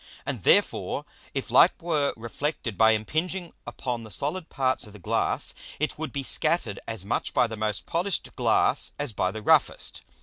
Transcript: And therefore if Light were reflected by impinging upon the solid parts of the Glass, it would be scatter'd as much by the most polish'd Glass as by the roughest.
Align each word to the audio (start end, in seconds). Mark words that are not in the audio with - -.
And 0.25 0.41
therefore 0.41 1.05
if 1.35 1.51
Light 1.51 1.79
were 1.79 2.11
reflected 2.17 2.75
by 2.75 2.93
impinging 2.93 3.53
upon 3.67 4.01
the 4.01 4.09
solid 4.09 4.49
parts 4.49 4.87
of 4.87 4.93
the 4.93 4.97
Glass, 4.99 5.53
it 5.79 5.99
would 5.99 6.11
be 6.11 6.23
scatter'd 6.23 6.79
as 6.87 7.05
much 7.05 7.35
by 7.35 7.45
the 7.45 7.55
most 7.55 7.85
polish'd 7.85 8.35
Glass 8.35 8.93
as 8.97 9.13
by 9.13 9.29
the 9.29 9.43
roughest. 9.43 10.01